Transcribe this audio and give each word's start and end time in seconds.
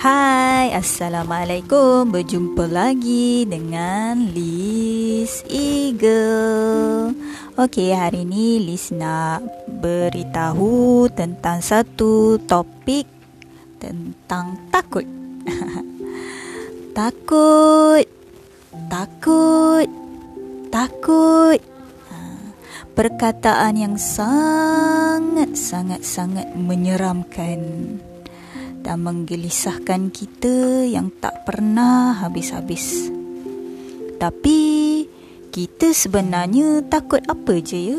Hai, 0.00 0.72
Assalamualaikum. 0.72 2.08
Berjumpa 2.08 2.64
lagi 2.72 3.44
dengan 3.44 4.32
Liz 4.32 5.44
Eagle. 5.44 7.12
Okey, 7.60 7.92
hari 7.92 8.24
ni 8.24 8.64
Liz 8.64 8.96
nak 8.96 9.44
beritahu 9.68 11.04
tentang 11.12 11.60
satu 11.60 12.40
topik 12.48 13.04
Tentang 13.76 14.72
takut. 14.72 15.04
Takut 16.96 18.08
Takut 18.88 19.84
Takut. 20.72 21.60
Ha, 22.08 22.16
Perkataan 22.96 23.76
yang 23.76 24.00
sangat-sangat-sangat 24.00 26.56
menyeramkan 26.56 27.60
dan 28.80 29.04
menggelisahkan 29.04 30.08
kita 30.08 30.88
yang 30.88 31.12
tak 31.20 31.44
pernah 31.44 32.16
habis-habis. 32.16 33.12
Tapi 34.16 34.60
kita 35.52 35.92
sebenarnya 35.92 36.84
takut 36.88 37.20
apa 37.28 37.54
je 37.60 37.96
ya? 37.96 37.98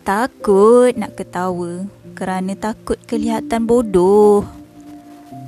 Takut 0.00 0.96
nak 0.96 1.16
ketawa 1.16 1.84
kerana 2.16 2.56
takut 2.56 2.96
kelihatan 3.04 3.68
bodoh. 3.68 4.44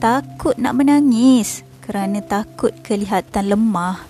Takut 0.01 0.57
nak 0.61 0.77
menangis 0.77 1.65
kerana 1.81 2.21
takut 2.21 2.73
kelihatan 2.85 3.53
lemah. 3.53 4.01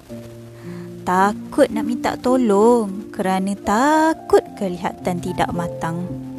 Takut 1.02 1.66
nak 1.70 1.84
minta 1.86 2.14
tolong 2.14 3.10
kerana 3.10 3.58
takut 3.58 4.42
kelihatan 4.54 5.18
tidak 5.18 5.50
matang 5.50 6.31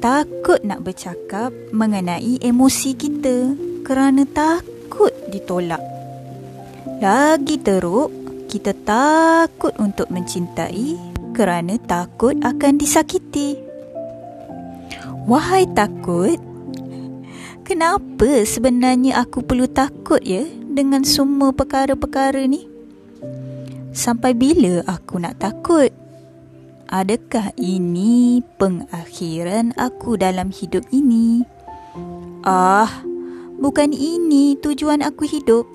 takut 0.00 0.64
nak 0.64 0.80
bercakap 0.80 1.52
mengenai 1.76 2.40
emosi 2.40 2.96
kita 2.96 3.52
kerana 3.84 4.24
takut 4.24 5.12
ditolak. 5.28 5.84
Lagi 7.04 7.60
teruk, 7.60 8.08
kita 8.48 8.72
takut 8.72 9.76
untuk 9.76 10.08
mencintai 10.08 10.96
kerana 11.36 11.76
takut 11.84 12.32
akan 12.40 12.80
disakiti. 12.80 13.60
Wahai 15.28 15.68
takut, 15.68 16.40
kenapa 17.68 18.48
sebenarnya 18.48 19.20
aku 19.20 19.44
perlu 19.44 19.68
takut 19.68 20.24
ya 20.24 20.48
dengan 20.64 21.04
semua 21.04 21.52
perkara-perkara 21.52 22.40
ni? 22.48 22.64
Sampai 23.92 24.32
bila 24.32 24.80
aku 24.88 25.20
nak 25.20 25.36
takut? 25.44 25.99
Adakah 26.90 27.54
ini 27.54 28.42
pengakhiran 28.58 29.70
aku 29.78 30.18
dalam 30.18 30.50
hidup 30.50 30.82
ini? 30.90 31.46
Ah, 32.42 33.06
bukan 33.62 33.94
ini 33.94 34.58
tujuan 34.58 34.98
aku 34.98 35.22
hidup. 35.22 35.70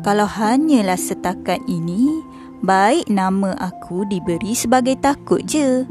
Kalau 0.00 0.24
hanyalah 0.24 0.96
setakat 0.96 1.60
ini, 1.68 2.24
baik 2.64 3.12
nama 3.12 3.60
aku 3.60 4.08
diberi 4.08 4.56
sebagai 4.56 4.96
takut 4.96 5.44
je. 5.44 5.84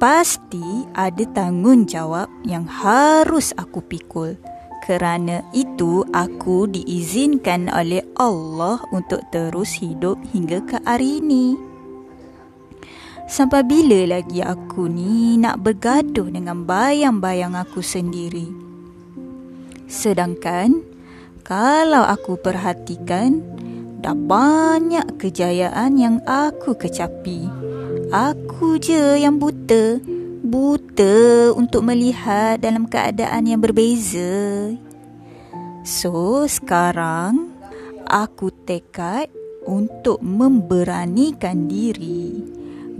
Pasti 0.00 0.88
ada 0.96 1.28
tanggungjawab 1.28 2.32
yang 2.48 2.64
harus 2.64 3.52
aku 3.60 3.84
pikul. 3.84 4.40
Kerana 4.88 5.44
itu 5.52 6.00
aku 6.16 6.64
diizinkan 6.64 7.68
oleh 7.68 8.00
Allah 8.16 8.80
untuk 8.88 9.20
terus 9.28 9.76
hidup 9.84 10.16
hingga 10.32 10.64
ke 10.64 10.80
hari 10.88 11.20
ini. 11.20 11.67
Sampai 13.28 13.60
bila 13.60 14.08
lagi 14.08 14.40
aku 14.40 14.88
ni 14.88 15.36
nak 15.36 15.60
bergaduh 15.60 16.32
dengan 16.32 16.64
bayang-bayang 16.64 17.52
aku 17.60 17.84
sendiri? 17.84 18.48
Sedangkan 19.84 20.80
kalau 21.44 22.08
aku 22.08 22.40
perhatikan 22.40 23.44
dah 24.00 24.16
banyak 24.16 25.20
kejayaan 25.20 26.00
yang 26.00 26.16
aku 26.24 26.72
kecapi. 26.72 27.44
Aku 28.08 28.80
je 28.80 29.20
yang 29.20 29.36
buta, 29.36 30.00
buta 30.40 31.52
untuk 31.52 31.84
melihat 31.84 32.56
dalam 32.64 32.88
keadaan 32.88 33.44
yang 33.44 33.60
berbeza. 33.60 34.72
So 35.84 36.48
sekarang 36.48 37.52
aku 38.08 38.48
tekad 38.64 39.28
untuk 39.68 40.24
memberanikan 40.24 41.68
diri 41.68 42.56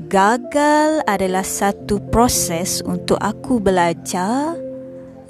gagal 0.06 1.02
adalah 1.10 1.42
satu 1.42 1.98
proses 2.14 2.78
untuk 2.86 3.18
aku 3.18 3.58
belajar, 3.58 4.54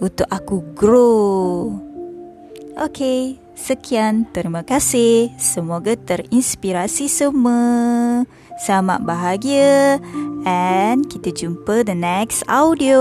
untuk 0.05 0.29
aku 0.29 0.61
grow. 0.77 1.73
Okay, 2.77 3.41
sekian. 3.57 4.29
Terima 4.31 4.63
kasih. 4.63 5.33
Semoga 5.41 5.97
terinspirasi 5.97 7.09
semua. 7.09 8.29
Selamat 8.61 9.03
bahagia 9.07 10.03
and 10.47 11.07
kita 11.09 11.31
jumpa 11.33 11.87
the 11.87 11.97
next 11.97 12.45
audio. 12.47 13.01